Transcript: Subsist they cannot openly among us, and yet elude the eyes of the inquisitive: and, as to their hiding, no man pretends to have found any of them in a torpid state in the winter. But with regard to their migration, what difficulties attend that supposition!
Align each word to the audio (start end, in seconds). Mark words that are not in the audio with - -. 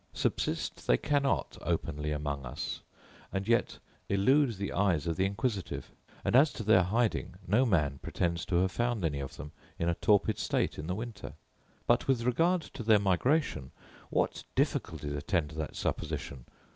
Subsist 0.15 0.87
they 0.87 0.97
cannot 0.97 1.59
openly 1.61 2.11
among 2.11 2.43
us, 2.43 2.81
and 3.31 3.47
yet 3.47 3.77
elude 4.09 4.55
the 4.57 4.73
eyes 4.73 5.05
of 5.05 5.15
the 5.15 5.27
inquisitive: 5.27 5.91
and, 6.25 6.35
as 6.35 6.51
to 6.53 6.63
their 6.63 6.81
hiding, 6.81 7.35
no 7.45 7.67
man 7.67 7.99
pretends 8.01 8.43
to 8.45 8.55
have 8.55 8.71
found 8.71 9.05
any 9.05 9.19
of 9.19 9.37
them 9.37 9.51
in 9.77 9.87
a 9.89 9.93
torpid 9.93 10.39
state 10.39 10.79
in 10.79 10.87
the 10.87 10.95
winter. 10.95 11.33
But 11.85 12.07
with 12.07 12.23
regard 12.23 12.63
to 12.63 12.81
their 12.81 12.97
migration, 12.97 13.69
what 14.09 14.43
difficulties 14.55 15.13
attend 15.13 15.51
that 15.51 15.75
supposition! 15.75 16.45